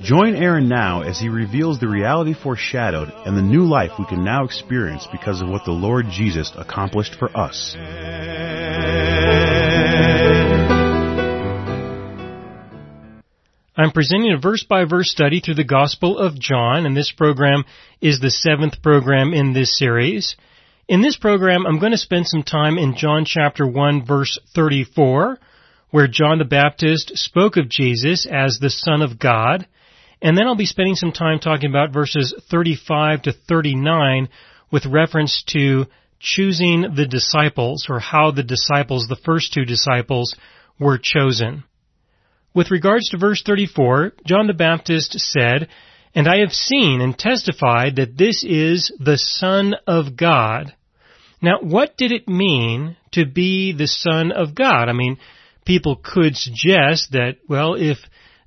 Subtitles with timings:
[0.00, 4.22] Join Aaron now as he reveals the reality foreshadowed and the new life we can
[4.24, 7.74] now experience because of what the Lord Jesus accomplished for us.
[13.76, 17.64] I'm presenting a verse by verse study through the Gospel of John, and this program
[18.00, 20.36] is the seventh program in this series.
[20.86, 25.38] In this program, I'm going to spend some time in John chapter 1 verse 34,
[25.90, 29.66] where John the Baptist spoke of Jesus as the Son of God,
[30.20, 34.28] and then I'll be spending some time talking about verses 35 to 39
[34.70, 35.86] with reference to
[36.20, 40.34] choosing the disciples, or how the disciples, the first two disciples,
[40.78, 41.64] were chosen.
[42.54, 45.68] With regards to verse 34, John the Baptist said,
[46.14, 50.74] And I have seen and testified that this is the Son of God.
[51.40, 54.88] Now, what did it mean to be the Son of God?
[54.88, 55.18] I mean,
[55.64, 57.98] people could suggest that, well, if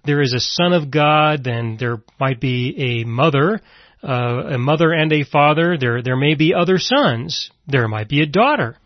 [0.03, 3.61] there is a Son of God, then there might be a mother,
[4.03, 5.77] uh, a mother and a father.
[5.77, 7.51] There, there may be other sons.
[7.67, 8.77] There might be a daughter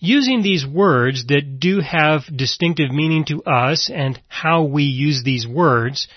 [0.00, 5.46] using these words that do have distinctive meaning to us and how we use these
[5.46, 6.08] words,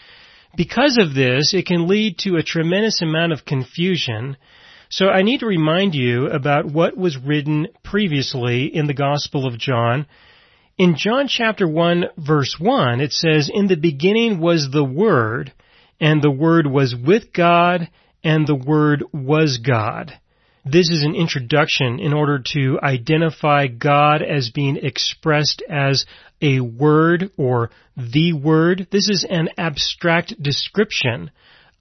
[0.55, 4.37] because of this, it can lead to a tremendous amount of confusion.
[4.89, 9.57] So I need to remind you about what was written previously in the Gospel of
[9.57, 10.05] John.
[10.81, 15.53] In John chapter 1 verse 1, it says, In the beginning was the Word,
[15.99, 17.87] and the Word was with God,
[18.23, 20.11] and the Word was God.
[20.65, 26.07] This is an introduction in order to identify God as being expressed as
[26.41, 28.87] a word or the word.
[28.89, 31.29] This is an abstract description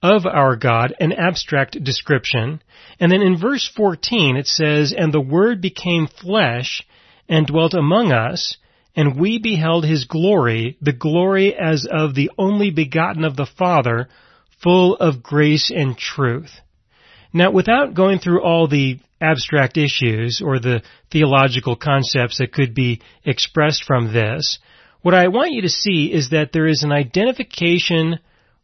[0.03, 2.61] of our God, an abstract description.
[2.99, 6.83] And then in verse 14 it says, And the Word became flesh
[7.27, 8.57] and dwelt among us,
[8.95, 14.07] and we beheld His glory, the glory as of the only begotten of the Father,
[14.61, 16.51] full of grace and truth.
[17.33, 20.81] Now, without going through all the abstract issues or the
[21.11, 24.59] theological concepts that could be expressed from this,
[25.01, 28.19] what I want you to see is that there is an identification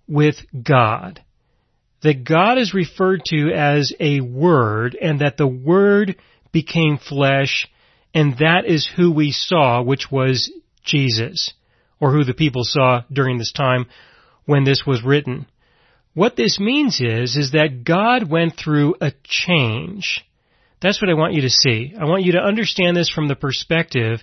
[0.07, 1.21] with God.
[2.03, 6.15] That God is referred to as a Word and that the Word
[6.51, 7.67] became flesh
[8.17, 10.51] and that is who we saw, which was
[10.83, 11.53] Jesus,
[11.99, 13.85] or who the people saw during this time
[14.43, 15.45] when this was written.
[16.15, 20.25] What this means is, is that God went through a change.
[20.81, 21.93] That's what I want you to see.
[21.95, 24.21] I want you to understand this from the perspective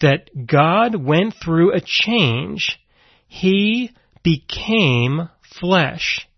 [0.00, 2.78] that God went through a change.
[3.26, 3.90] He
[4.22, 5.28] became
[5.58, 6.28] flesh.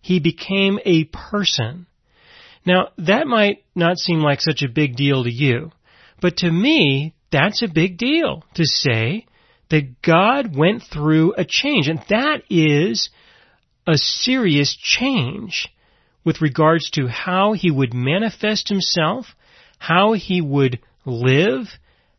[0.00, 1.88] He became a person.
[2.64, 5.72] Now, that might not seem like such a big deal to you,
[6.22, 9.26] but to me, that's a big deal to say
[9.70, 13.10] that God went through a change, and that is
[13.86, 15.68] a serious change
[16.24, 19.26] with regards to how he would manifest himself,
[19.78, 21.66] how he would live,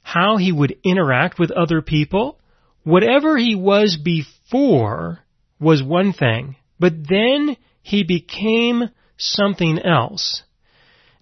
[0.02, 2.38] how he would interact with other people.
[2.84, 5.20] Whatever he was before
[5.62, 10.44] was one thing, but then he became something else.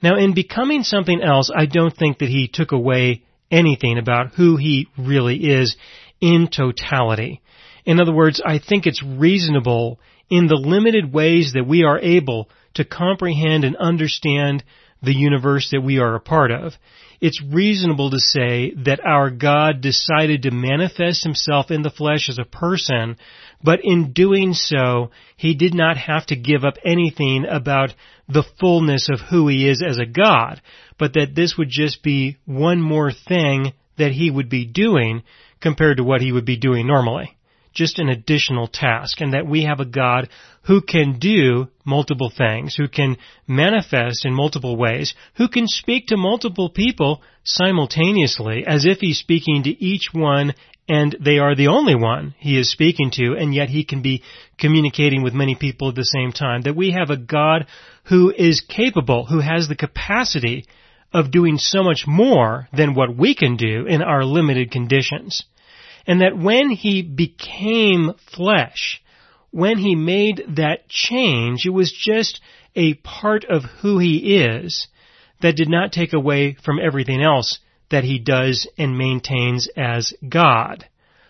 [0.02, 4.58] Now in becoming something else, I don't think that he took away anything about who
[4.58, 5.76] he really is
[6.20, 7.42] in totality.
[7.86, 12.50] In other words, I think it's reasonable in the limited ways that we are able
[12.76, 14.64] to comprehend and understand
[15.02, 16.74] the universe that we are a part of,
[17.20, 22.40] it's reasonable to say that our God decided to manifest himself in the flesh as
[22.40, 23.18] a person,
[23.64, 27.94] but in doing so, he did not have to give up anything about
[28.28, 30.62] the fullness of who he is as a God,
[30.98, 35.24] but that this would just be one more thing that he would be doing
[35.60, 37.36] compared to what he would be doing normally
[37.74, 40.30] just an additional task and that we have a God
[40.64, 46.18] who can do multiple things, who can manifest in multiple ways, who can speak to
[46.18, 50.54] multiple people simultaneously as if he's speaking to each one
[50.90, 54.24] and they are the only one he is speaking to and yet he can be
[54.60, 56.64] communicating with many people at the same time.
[56.64, 57.68] That we have a God
[58.06, 60.66] who is capable, who has the capacity
[61.14, 65.44] of doing so much more than what we can do in our limited conditions
[66.08, 69.02] and that when he became flesh,
[69.52, 72.42] when he made that change, it was just
[72.76, 74.88] a part of who he is,
[75.42, 77.60] that did not take away from everything else
[77.90, 80.86] that he does and maintains as God.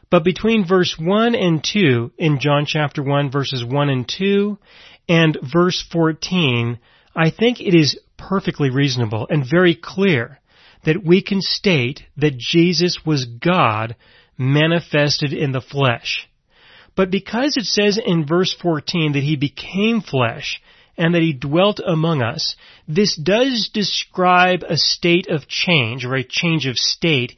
[0.09, 4.57] But between verse 1 and 2 in John chapter 1 verses 1 and 2
[5.07, 6.77] and verse 14,
[7.15, 10.39] I think it is perfectly reasonable and very clear
[10.83, 13.95] that we can state that Jesus was God
[14.41, 16.27] manifested in the flesh.
[16.95, 20.61] But because it says in verse 14 that he became flesh
[20.97, 22.55] and that he dwelt among us,
[22.87, 27.37] this does describe a state of change or a change of state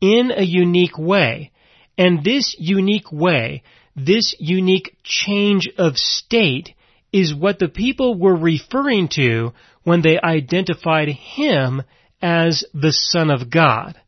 [0.00, 1.50] in a unique way.
[1.96, 3.62] And this unique way,
[3.96, 6.74] this unique change of state
[7.12, 9.52] is what the people were referring to
[9.84, 11.82] when they identified him
[12.20, 14.00] as the Son of God.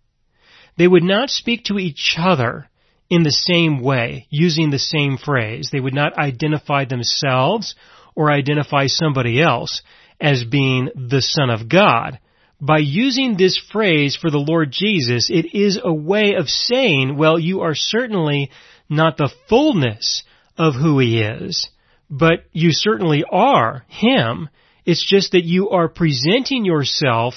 [0.77, 2.69] They would not speak to each other
[3.09, 5.71] in the same way, using the same phrase.
[5.71, 7.75] They would not identify themselves
[8.15, 9.83] or identify somebody else
[10.21, 12.19] as being the Son of God.
[12.61, 17.39] By using this phrase for the Lord Jesus, it is a way of saying, well,
[17.39, 18.51] you are certainly
[18.89, 20.23] not the fullness
[20.57, 21.69] of who He is,
[22.09, 24.49] but you certainly are Him.
[24.85, 27.35] It's just that you are presenting yourself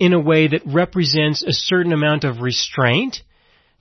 [0.00, 3.22] in a way that represents a certain amount of restraint,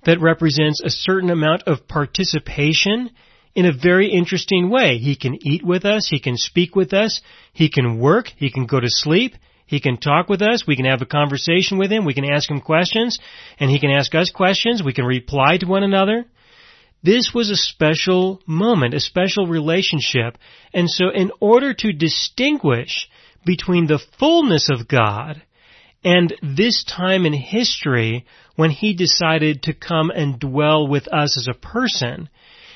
[0.03, 3.09] that represents a certain amount of participation
[3.55, 4.97] in a very interesting way.
[4.97, 7.21] He can eat with us, he can speak with us,
[7.53, 9.35] he can work, he can go to sleep,
[9.65, 12.51] he can talk with us, we can have a conversation with him, we can ask
[12.51, 13.17] him questions,
[13.57, 16.25] and he can ask us questions, we can reply to one another.
[17.01, 20.37] This was a special moment, a special relationship,
[20.73, 23.07] and so in order to distinguish
[23.45, 25.41] between the fullness of God
[26.03, 28.25] and this time in history
[28.55, 32.29] when he decided to come and dwell with us as a person,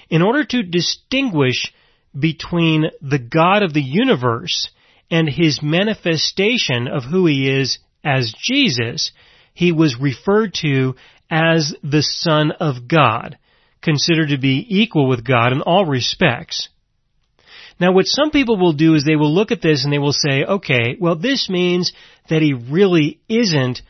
[0.09, 1.73] in order to distinguish
[2.17, 4.69] between the God of the universe
[5.09, 9.11] and his manifestation of who he is as Jesus,
[9.53, 10.95] he was referred to
[11.29, 13.37] as the Son of God,
[13.81, 16.69] considered to be equal with God in all respects.
[17.83, 20.13] Now what some people will do is they will look at this and they will
[20.13, 21.91] say, okay, well this means
[22.29, 23.81] that he really isn't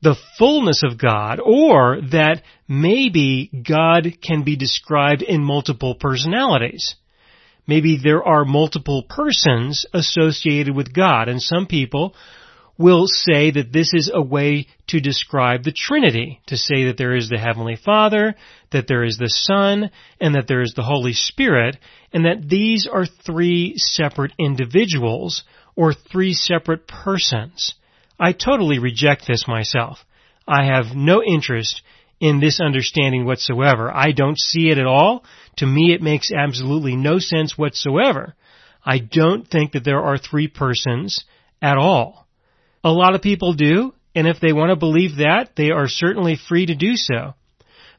[0.00, 6.94] the fullness of God, or that maybe God can be described in multiple personalities.
[7.66, 12.14] Maybe there are multiple persons associated with God, and some people
[12.78, 17.16] will say that this is a way to describe the Trinity, to say that there
[17.16, 18.36] is the Heavenly Father,
[18.70, 19.90] that there is the Son,
[20.20, 21.76] and that there is the Holy Spirit,
[22.12, 25.42] and that these are three separate individuals,
[25.74, 27.74] or three separate persons.
[28.18, 29.98] I totally reject this myself.
[30.46, 31.82] I have no interest
[32.20, 33.90] in this understanding whatsoever.
[33.94, 35.24] I don't see it at all.
[35.58, 38.34] To me it makes absolutely no sense whatsoever.
[38.84, 41.24] I don't think that there are three persons
[41.60, 42.27] at all.
[42.84, 46.36] A lot of people do, and if they want to believe that, they are certainly
[46.36, 47.34] free to do so.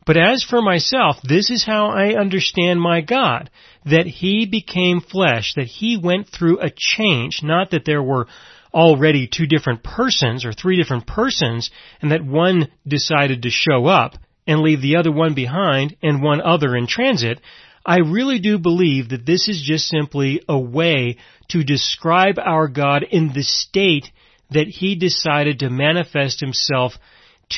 [0.05, 3.49] But as for myself, this is how I understand my God.
[3.85, 8.27] That He became flesh, that He went through a change, not that there were
[8.73, 11.71] already two different persons or three different persons
[12.01, 14.13] and that one decided to show up
[14.45, 17.39] and leave the other one behind and one other in transit,
[17.85, 21.17] I really do believe that this is just simply a way
[21.49, 24.11] to describe our God in the state
[24.51, 26.93] that He decided to manifest Himself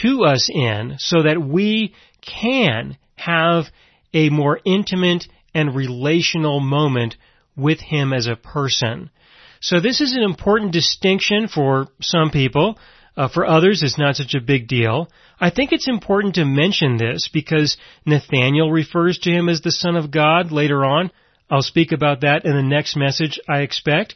[0.01, 3.65] to us in so that we can have
[4.13, 7.15] a more intimate and relational moment
[7.55, 9.09] with Him as a person.
[9.61, 12.79] So this is an important distinction for some people.
[13.15, 15.09] Uh, for others, it's not such a big deal.
[15.39, 19.95] I think it's important to mention this because Nathaniel refers to him as the Son
[19.97, 21.11] of God later on.
[21.49, 24.15] I'll speak about that in the next message, I expect.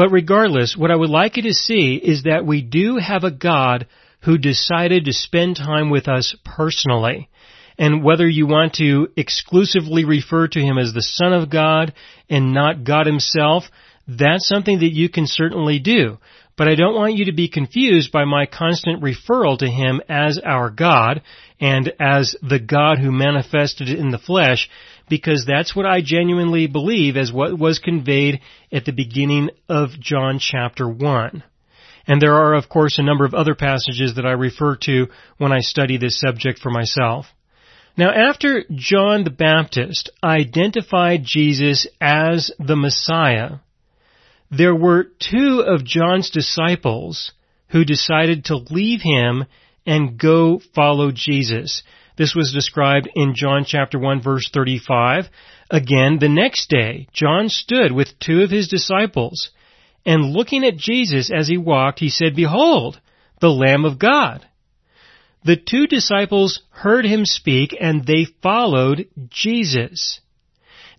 [0.00, 3.30] But regardless, what I would like you to see is that we do have a
[3.30, 3.86] God
[4.22, 7.28] who decided to spend time with us personally.
[7.76, 11.92] And whether you want to exclusively refer to him as the Son of God
[12.30, 13.64] and not God himself,
[14.08, 16.16] that's something that you can certainly do.
[16.56, 20.38] But I don't want you to be confused by my constant referral to Him as
[20.38, 21.22] our God
[21.58, 24.68] and as the God who manifested in the flesh
[25.10, 28.40] because that's what I genuinely believe as what was conveyed
[28.72, 31.42] at the beginning of John chapter 1.
[32.06, 35.52] And there are of course a number of other passages that I refer to when
[35.52, 37.26] I study this subject for myself.
[37.96, 43.56] Now after John the Baptist identified Jesus as the Messiah,
[44.50, 47.32] there were two of John's disciples
[47.68, 49.44] who decided to leave him
[49.84, 51.82] and go follow Jesus.
[52.20, 55.30] This was described in John chapter 1 verse 35.
[55.70, 59.48] Again, the next day, John stood with two of his disciples
[60.04, 63.00] and looking at Jesus as he walked, he said, Behold,
[63.40, 64.46] the Lamb of God.
[65.44, 70.20] The two disciples heard him speak and they followed Jesus.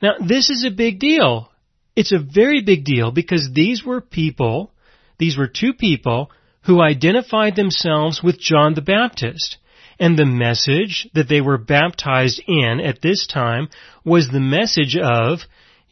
[0.01, 1.51] Now, this is a big deal.
[1.95, 4.73] It's a very big deal because these were people,
[5.19, 6.31] these were two people
[6.63, 9.57] who identified themselves with John the Baptist.
[10.01, 13.69] And the message that they were baptized in at this time
[14.03, 15.41] was the message of,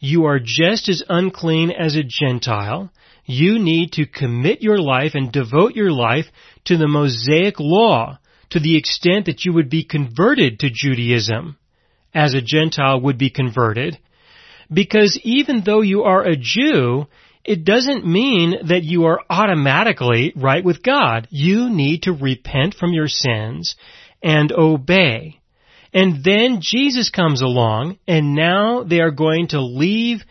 [0.00, 2.90] you are just as unclean as a Gentile.
[3.24, 6.26] You need to commit your life and devote your life
[6.64, 8.18] to the Mosaic law
[8.50, 11.56] to the extent that you would be converted to Judaism
[12.12, 13.96] as a Gentile would be converted.
[14.72, 17.06] Because even though you are a Jew,
[17.44, 21.28] it doesn't mean that you are automatically right with God.
[21.30, 23.76] You need to repent from your sins
[24.22, 25.40] and obey.
[25.92, 30.22] And then Jesus comes along and now they are going to leave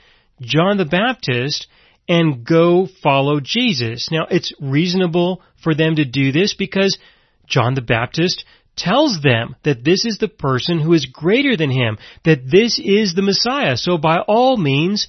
[0.41, 1.67] John the Baptist
[2.07, 4.09] and go follow Jesus.
[4.11, 6.97] Now it's reasonable for them to do this because
[7.45, 8.45] John the Baptist
[8.77, 13.13] tells them that this is the person who is greater than him, that this is
[13.13, 13.75] the Messiah.
[13.75, 15.07] So by all means,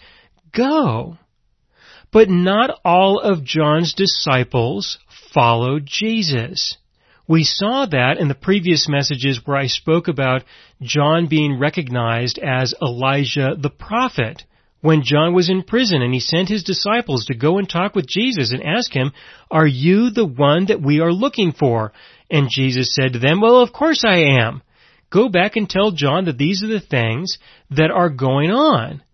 [0.53, 1.17] go.
[2.13, 4.99] But not all of John's disciples
[5.33, 6.77] followed Jesus.
[7.31, 10.43] We saw that in the previous messages where I spoke about
[10.83, 14.43] John being recognized as Elijah the prophet
[14.81, 18.09] when John was in prison and he sent his disciples to go and talk with
[18.09, 19.13] Jesus and ask him,
[19.49, 21.93] are you the one that we are looking for?
[22.29, 24.61] And Jesus said to them, well, of course I am.
[25.09, 27.39] Go back and tell John that these are the things
[27.71, 29.05] that are going on.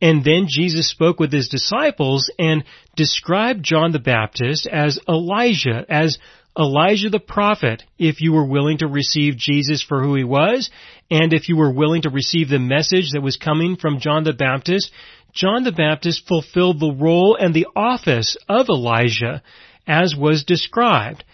[0.00, 2.64] And then Jesus spoke with his disciples and
[2.96, 6.16] described John the Baptist as Elijah, as
[6.58, 10.70] Elijah the prophet, if you were willing to receive Jesus for who he was,
[11.10, 14.32] and if you were willing to receive the message that was coming from John the
[14.32, 14.90] Baptist,
[15.34, 19.42] John the Baptist fulfilled the role and the office of Elijah
[19.86, 21.24] as was described.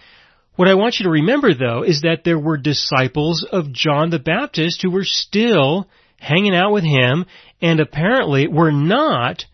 [0.57, 4.19] What I want you to remember though is that there were disciples of John the
[4.19, 5.88] Baptist who were still
[6.19, 7.26] hanging out with him
[7.61, 9.45] and apparently were not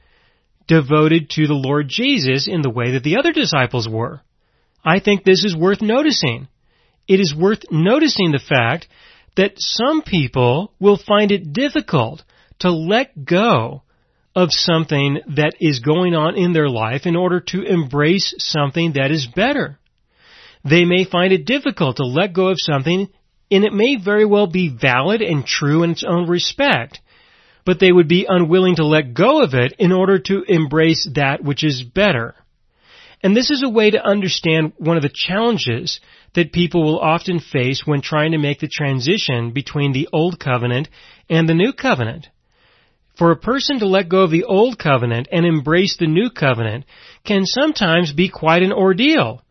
[0.67, 4.23] devoted to the Lord Jesus in the way that the other disciples were.
[4.85, 6.49] I think this is worth noticing.
[7.07, 8.89] It is worth noticing the fact
[9.37, 12.23] that some people will find it difficult
[12.61, 13.83] to let go
[14.35, 19.11] of something that is going on in their life in order to embrace something that
[19.11, 19.79] is better.
[20.65, 23.09] They may find it difficult to let go of something
[23.51, 27.01] and it may very well be valid and true in its own respect,
[27.65, 31.43] but they would be unwilling to let go of it in order to embrace that
[31.43, 32.35] which is better.
[33.23, 36.01] And this is a way to understand one of the challenges
[36.35, 40.89] that people will often face when trying to make the transition between the Old Covenant
[41.29, 42.29] and the New Covenant.
[43.17, 46.85] For a person to let go of the old covenant and embrace the new covenant
[47.27, 49.43] can sometimes be quite an ordeal.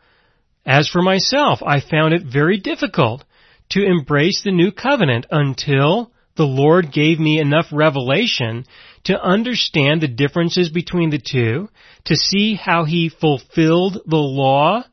[0.65, 3.25] As for myself, I found it very difficult
[3.71, 8.63] to embrace the new covenant until the Lord gave me enough revelation
[9.07, 11.69] to understand the differences between the two,
[12.05, 14.83] to see how He fulfilled the law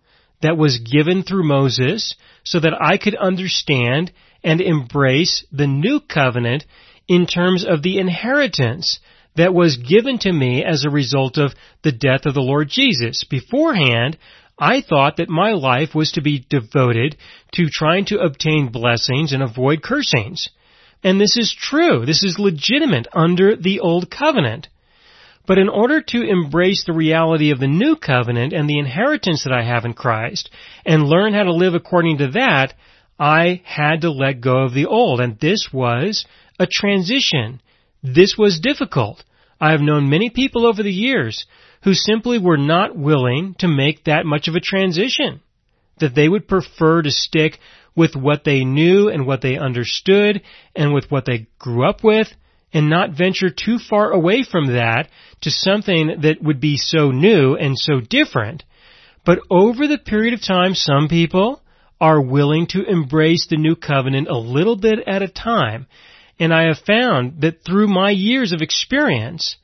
[0.40, 4.12] that was given through Moses so that I could understand
[4.44, 6.64] and embrace the new covenant
[7.08, 9.00] in terms of the inheritance
[9.36, 11.52] that was given to me as a result of
[11.82, 13.24] the death of the Lord Jesus.
[13.24, 14.16] Beforehand,
[14.56, 17.16] I thought that my life was to be devoted
[17.54, 20.50] to trying to obtain blessings and avoid cursings.
[21.04, 22.06] And this is true.
[22.06, 24.68] This is legitimate under the old covenant.
[25.46, 29.52] But in order to embrace the reality of the new covenant and the inheritance that
[29.52, 30.50] I have in Christ
[30.86, 32.72] and learn how to live according to that,
[33.18, 35.20] I had to let go of the old.
[35.20, 36.24] And this was
[36.58, 37.60] a transition.
[38.02, 39.22] This was difficult.
[39.60, 41.44] I have known many people over the years
[41.82, 45.42] who simply were not willing to make that much of a transition.
[46.00, 47.58] That they would prefer to stick
[47.96, 50.42] with what they knew and what they understood
[50.74, 52.28] and with what they grew up with
[52.72, 55.08] and not venture too far away from that
[55.42, 58.64] to something that would be so new and so different.
[59.24, 61.62] But over the period of time, some people
[62.00, 65.86] are willing to embrace the new covenant a little bit at a time
[66.38, 69.56] and I have found that through my years of experience,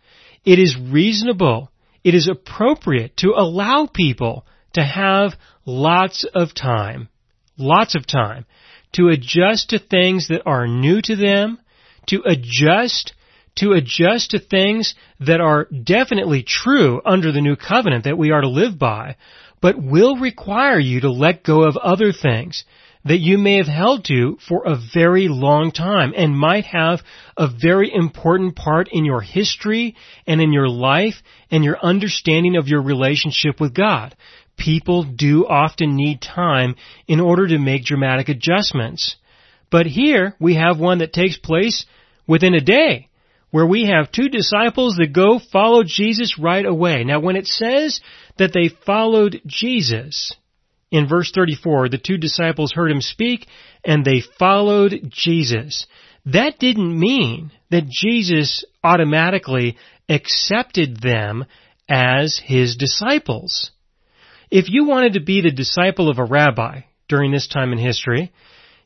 [0.44, 1.70] it is reasonable,
[2.04, 5.34] it is appropriate to allow people to have
[5.66, 7.08] lots of time,
[7.60, 8.46] lots of time
[8.92, 11.58] to adjust to things that are new to them,
[12.06, 13.12] to adjust
[13.56, 18.40] to adjust to things that are definitely true under the new covenant that we are
[18.40, 19.16] to live by,
[19.60, 22.64] but will require you to let go of other things
[23.04, 27.00] that you may have held to for a very long time and might have
[27.36, 31.14] a very important part in your history and in your life
[31.50, 34.14] and your understanding of your relationship with God.
[34.60, 36.76] People do often need time
[37.08, 39.16] in order to make dramatic adjustments.
[39.70, 41.86] But here we have one that takes place
[42.26, 43.08] within a day
[43.50, 47.04] where we have two disciples that go follow Jesus right away.
[47.04, 48.00] Now when it says
[48.38, 50.32] that they followed Jesus,
[50.90, 53.46] in verse 34, the two disciples heard him speak
[53.84, 55.86] and they followed Jesus.
[56.26, 61.46] That didn't mean that Jesus automatically accepted them
[61.88, 63.70] as his disciples.
[64.50, 68.32] If you wanted to be the disciple of a rabbi during this time in history,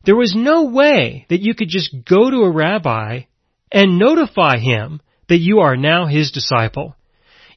[0.04, 3.23] there was no way that you could just go to a rabbi
[3.73, 6.94] and notify him that you are now his disciple.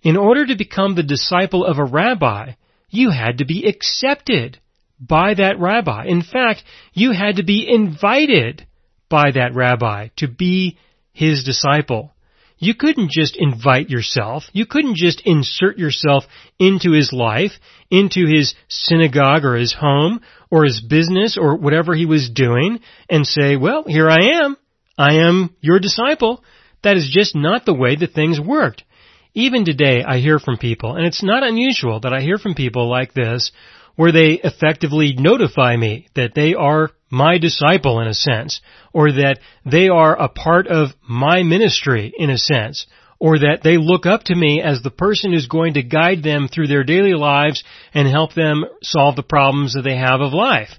[0.01, 2.53] In order to become the disciple of a rabbi,
[2.89, 4.59] you had to be accepted
[4.99, 6.05] by that rabbi.
[6.05, 8.65] In fact, you had to be invited
[9.09, 10.77] by that rabbi to be
[11.11, 12.13] his disciple.
[12.59, 14.45] You couldn't just invite yourself.
[14.51, 16.25] You couldn't just insert yourself
[16.57, 17.51] into his life,
[17.91, 23.27] into his synagogue or his home or his business or whatever he was doing and
[23.27, 24.57] say, well, here I am.
[24.97, 26.43] I am your disciple.
[26.83, 28.83] That is just not the way that things worked.
[29.33, 32.89] Even today, I hear from people, and it's not unusual that I hear from people
[32.89, 33.51] like this,
[33.97, 38.61] where they effectively notify me that they are my disciple in a sense,
[38.93, 42.85] or that they are a part of my ministry in a sense,
[43.19, 46.47] or that they look up to me as the person who's going to guide them
[46.47, 47.63] through their daily lives
[47.93, 50.69] and help them solve the problems that they have of life.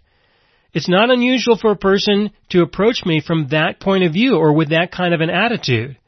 [0.73, 4.53] It's not unusual for a person to approach me from that point of view or
[4.53, 5.99] with that kind of an attitude.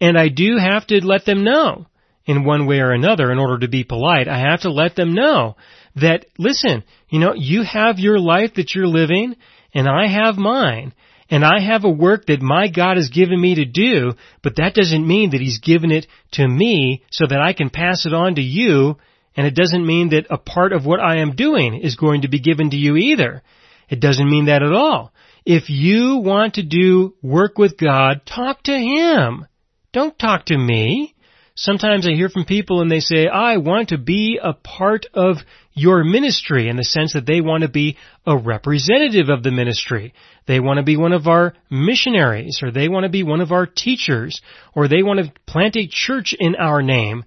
[0.00, 1.86] And I do have to let them know
[2.24, 4.28] in one way or another in order to be polite.
[4.28, 5.56] I have to let them know
[6.00, 9.36] that, listen, you know, you have your life that you're living
[9.74, 10.94] and I have mine.
[11.30, 14.12] And I have a work that my God has given me to do,
[14.42, 18.06] but that doesn't mean that He's given it to me so that I can pass
[18.06, 18.96] it on to you,
[19.36, 22.28] and it doesn't mean that a part of what I am doing is going to
[22.28, 23.42] be given to you either.
[23.90, 25.12] It doesn't mean that at all.
[25.44, 29.46] If you want to do work with God, talk to Him.
[29.92, 31.14] Don't talk to me.
[31.60, 35.38] Sometimes I hear from people and they say, I want to be a part of
[35.72, 40.14] your ministry in the sense that they want to be a representative of the ministry.
[40.46, 43.50] They want to be one of our missionaries or they want to be one of
[43.50, 44.40] our teachers
[44.72, 47.24] or they want to plant a church in our name.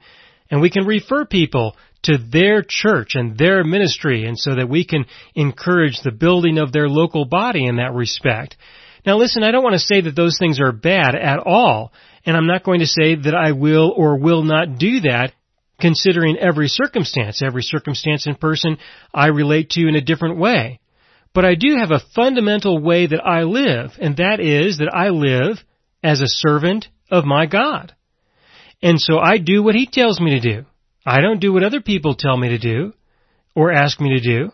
[0.49, 4.85] And we can refer people to their church and their ministry and so that we
[4.85, 8.55] can encourage the building of their local body in that respect.
[9.05, 11.91] Now listen, I don't want to say that those things are bad at all
[12.25, 15.33] and I'm not going to say that I will or will not do that
[15.79, 17.41] considering every circumstance.
[17.41, 18.77] Every circumstance and person
[19.13, 20.79] I relate to in a different way.
[21.33, 25.09] But I do have a fundamental way that I live, and that is that I
[25.09, 25.57] live
[26.03, 27.95] as a servant of my God.
[28.81, 30.65] And so I do what He tells me to do.
[31.05, 32.93] I don't do what other people tell me to do
[33.55, 34.51] or ask me to do.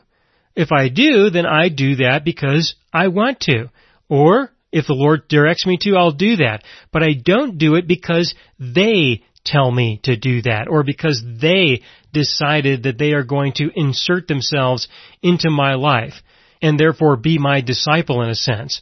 [0.55, 3.69] If I do, then I do that because I want to.
[4.09, 6.63] Or if the Lord directs me to, I'll do that.
[6.91, 11.81] But I don't do it because they tell me to do that or because they
[12.13, 14.87] decided that they are going to insert themselves
[15.21, 16.15] into my life
[16.61, 18.81] and therefore be my disciple in a sense.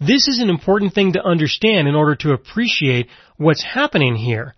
[0.00, 4.54] This is an important thing to understand in order to appreciate what's happening here.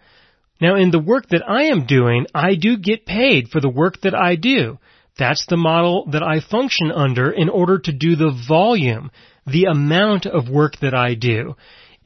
[0.61, 4.01] Now in the work that I am doing, I do get paid for the work
[4.03, 4.79] that I do.
[5.19, 9.11] That's the model that I function under in order to do the volume
[9.47, 11.57] the amount of work that I do.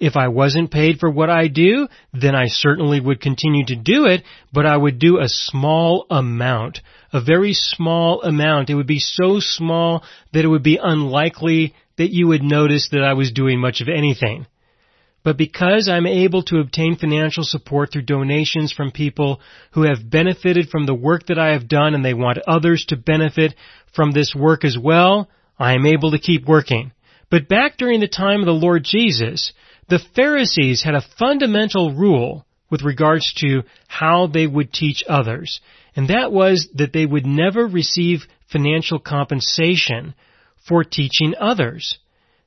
[0.01, 4.07] If I wasn't paid for what I do, then I certainly would continue to do
[4.07, 4.23] it,
[4.53, 6.81] but I would do a small amount.
[7.13, 8.71] A very small amount.
[8.71, 13.03] It would be so small that it would be unlikely that you would notice that
[13.03, 14.47] I was doing much of anything.
[15.25, 19.41] But because I'm able to obtain financial support through donations from people
[19.73, 22.97] who have benefited from the work that I have done and they want others to
[22.97, 23.55] benefit
[23.93, 26.93] from this work as well, I am able to keep working.
[27.31, 29.53] But back during the time of the Lord Jesus,
[29.89, 35.61] the Pharisees had a fundamental rule with regards to how they would teach others,
[35.97, 40.15] and that was that they would never receive financial compensation
[40.67, 41.99] for teaching others.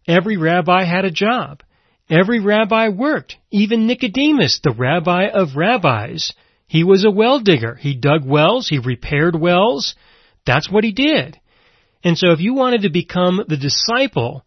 [0.08, 1.62] Every rabbi had a job.
[2.10, 3.38] Every rabbi worked.
[3.52, 6.34] Even Nicodemus, the rabbi of rabbis.
[6.67, 7.76] He was a well digger.
[7.76, 8.67] He dug wells.
[8.67, 9.96] He repaired wells.
[10.46, 11.39] That's what he did.
[12.04, 14.44] And so if you wanted to become the disciple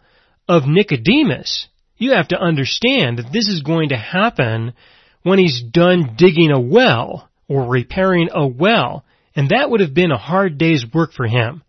[0.48, 4.74] of Nicodemus, you have to understand that this is going to happen
[5.22, 9.04] when he's done digging a well or repairing a well
[9.36, 11.62] And that would have been a hard day's work for him.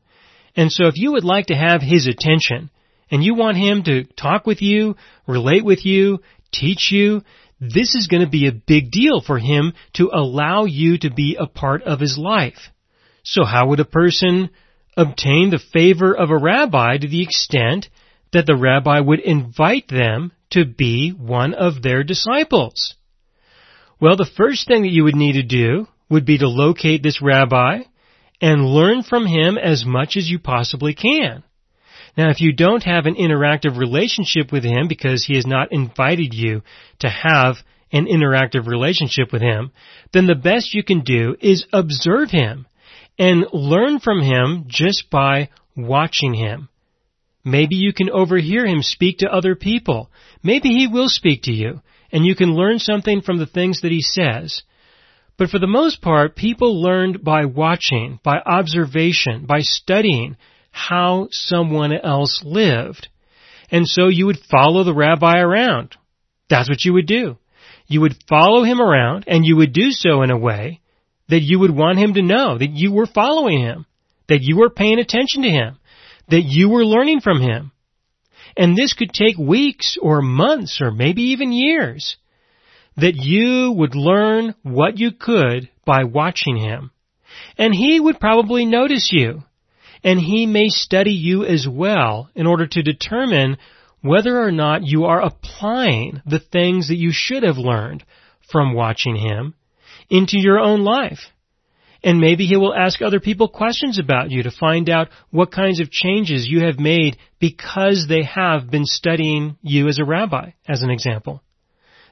[0.56, 2.70] And so if you would like to have his attention,
[3.12, 4.96] and you want him to talk with you,
[5.28, 6.20] relate with you,
[6.52, 7.22] teach you,
[7.60, 11.38] this is going to be a big deal for him to allow you to be
[11.40, 12.70] a part of his life.
[13.24, 14.50] So how would a person
[14.98, 17.90] obtain the favor of a rabbi to the extent
[18.36, 22.96] that the rabbi would invite them to be one of their disciples?
[24.00, 27.22] Well, the first thing that you would need to do would be to locate this
[27.22, 27.84] rabbi
[28.42, 31.44] and learn from him as much as you possibly can.
[32.18, 36.34] Now, if you don't have an interactive relationship with him because he has not invited
[36.34, 36.62] you
[37.00, 37.56] to have
[37.94, 39.72] an interactive relationship with him,
[40.12, 42.68] then the best you can do is observe him
[43.18, 46.68] and learn from him just by watching him.
[47.46, 50.10] Maybe you can overhear him speak to other people.
[50.44, 51.82] Maybe he will speak to you
[52.12, 54.64] and you can learn something from the things that he says.
[55.38, 60.38] But for the most part, people learned by watching, by observation, by studying
[60.72, 63.10] how someone else lived.
[63.70, 65.96] And so you would follow the rabbi around.
[66.50, 67.38] That's what you would do.
[67.88, 70.82] You would follow him around and you would do so in a way
[71.30, 73.86] that you would want him to know that you were following him,
[74.30, 75.78] that you were paying attention to him,
[76.30, 77.72] that you were learning from him.
[78.58, 82.18] And this could take weeks or months or maybe even years.
[82.98, 86.92] That you would learn what you could by watching him.
[87.58, 89.44] And he would probably notice you
[90.06, 93.58] and he may study you as well in order to determine
[94.02, 98.06] whether or not you are applying the things that you should have learned
[98.52, 99.56] from watching him
[100.08, 101.32] into your own life.
[102.06, 105.80] And maybe he will ask other people questions about you to find out what kinds
[105.80, 110.84] of changes you have made because they have been studying you as a rabbi, as
[110.84, 111.42] an example.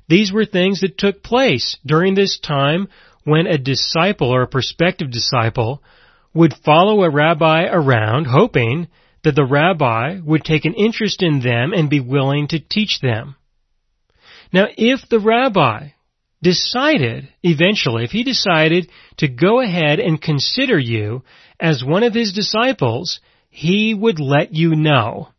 [0.09, 2.87] These were things that took place during this time
[3.23, 5.83] when a disciple or a prospective disciple
[6.33, 8.87] would follow a rabbi around hoping
[9.23, 13.35] that the rabbi would take an interest in them and be willing to teach them.
[14.51, 15.89] Now, if the rabbi
[16.43, 21.23] decided, eventually, if he decided to go ahead and consider you
[21.59, 25.29] as one of his disciples, he would let you know.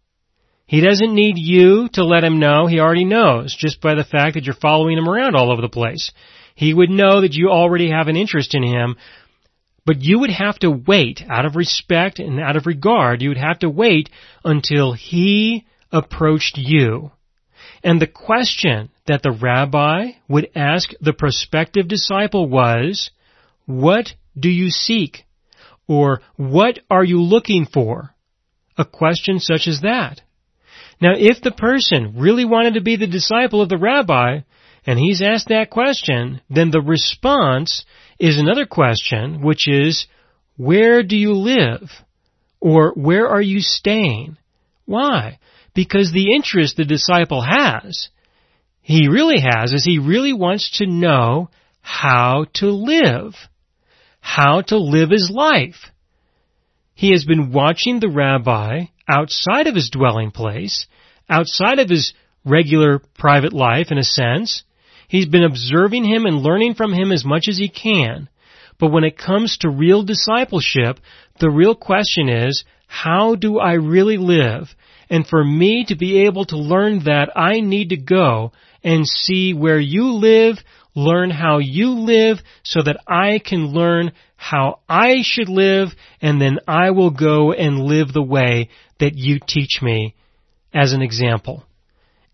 [0.66, 2.66] He doesn't need you to let him know.
[2.66, 5.68] He already knows just by the fact that you're following him around all over the
[5.68, 6.10] place.
[6.56, 8.96] He would know that you already have an interest in him
[9.86, 13.38] but you would have to wait, out of respect and out of regard, you would
[13.38, 14.08] have to wait
[14.44, 17.12] until he approached you.
[17.84, 23.10] And the question that the rabbi would ask the prospective disciple was,
[23.66, 25.26] what do you seek?
[25.86, 28.14] Or what are you looking for?
[28.78, 30.22] A question such as that.
[31.00, 34.40] Now if the person really wanted to be the disciple of the rabbi,
[34.86, 37.84] and he's asked that question, then the response
[38.18, 40.06] is another question, which is,
[40.56, 41.90] where do you live?
[42.60, 44.38] Or where are you staying?
[44.86, 45.38] Why?
[45.74, 48.08] Because the interest the disciple has,
[48.80, 53.34] he really has, is he really wants to know how to live.
[54.20, 55.90] How to live his life.
[56.94, 60.86] He has been watching the rabbi outside of his dwelling place,
[61.28, 64.62] outside of his regular private life in a sense,
[65.08, 68.28] He's been observing him and learning from him as much as he can.
[68.78, 70.98] But when it comes to real discipleship,
[71.38, 74.74] the real question is, how do I really live?
[75.10, 79.54] And for me to be able to learn that, I need to go and see
[79.54, 80.56] where you live,
[80.94, 85.88] learn how you live, so that I can learn how I should live,
[86.20, 88.68] and then I will go and live the way
[89.00, 90.14] that you teach me
[90.72, 91.64] as an example.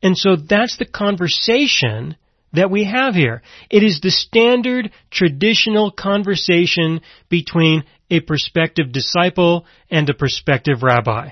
[0.03, 2.17] And so that's the conversation
[2.53, 3.43] that we have here.
[3.69, 11.31] It is the standard traditional conversation between a prospective disciple and a prospective rabbi.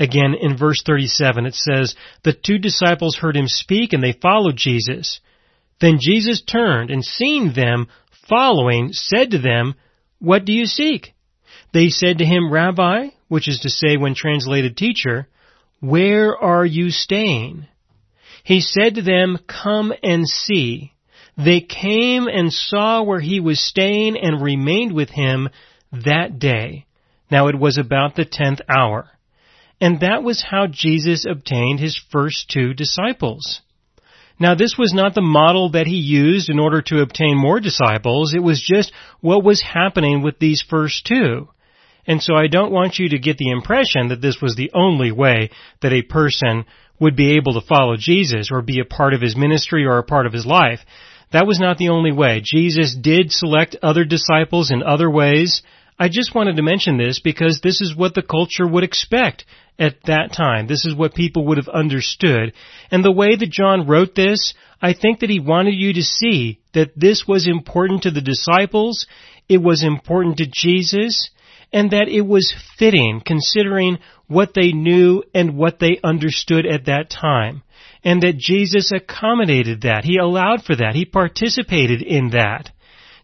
[0.00, 4.56] Again, in verse 37, it says, The two disciples heard him speak and they followed
[4.56, 5.20] Jesus.
[5.78, 7.86] Then Jesus turned and seeing them
[8.26, 9.74] following, said to them,
[10.18, 11.14] What do you seek?
[11.74, 15.28] They said to him, Rabbi, which is to say when translated teacher,
[15.80, 17.66] where are you staying?
[18.42, 20.94] He said to them, Come and see.
[21.36, 25.50] They came and saw where he was staying and remained with him
[25.92, 26.86] that day.
[27.30, 29.10] Now it was about the tenth hour.
[29.80, 33.62] And that was how Jesus obtained his first two disciples.
[34.38, 38.34] Now this was not the model that he used in order to obtain more disciples.
[38.34, 41.48] It was just what was happening with these first two.
[42.06, 45.12] And so I don't want you to get the impression that this was the only
[45.12, 45.50] way
[45.82, 46.64] that a person
[46.98, 50.04] would be able to follow Jesus or be a part of his ministry or a
[50.04, 50.80] part of his life.
[51.32, 52.42] That was not the only way.
[52.42, 55.62] Jesus did select other disciples in other ways.
[56.00, 59.44] I just wanted to mention this because this is what the culture would expect
[59.78, 60.66] at that time.
[60.66, 62.54] This is what people would have understood.
[62.90, 66.58] And the way that John wrote this, I think that he wanted you to see
[66.72, 69.06] that this was important to the disciples,
[69.46, 71.28] it was important to Jesus,
[71.70, 77.10] and that it was fitting considering what they knew and what they understood at that
[77.10, 77.62] time
[78.02, 80.04] and that Jesus accommodated that.
[80.04, 80.94] He allowed for that.
[80.94, 82.70] He participated in that.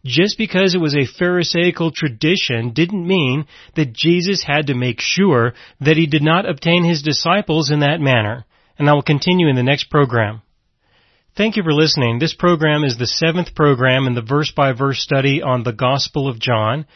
[0.04, 5.54] Just because it was a Pharisaical tradition didn't mean that Jesus had to make sure
[5.80, 8.44] that he did not obtain his disciples in that manner.
[8.78, 10.42] And I will continue in the next program.
[11.36, 12.18] Thank you for listening.
[12.18, 16.28] This program is the seventh program in the verse by verse study on the Gospel
[16.28, 16.86] of John.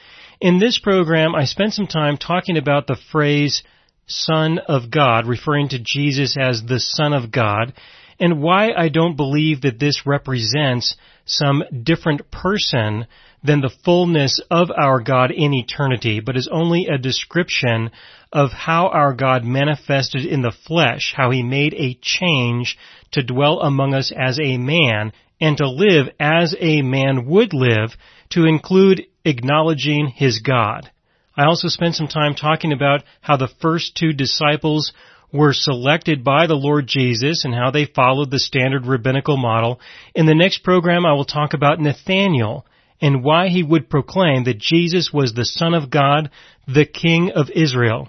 [0.40, 3.62] In this program, I spent some time talking about the phrase
[4.06, 7.74] Son of God, referring to Jesus as the Son of God,
[8.20, 13.06] and why I don't believe that this represents some different person
[13.42, 17.90] than the fullness of our God in eternity, but is only a description
[18.33, 22.76] of how our God manifested in the flesh, how he made a change
[23.12, 27.96] to dwell among us as a man and to live as a man would live
[28.30, 30.90] to include acknowledging his God.
[31.37, 34.92] I also spent some time talking about how the first two disciples
[35.32, 39.80] were selected by the Lord Jesus and how they followed the standard rabbinical model.
[40.14, 42.66] In the next program, I will talk about Nathanael
[43.00, 46.30] and why he would proclaim that Jesus was the Son of God,
[46.66, 48.08] the King of Israel.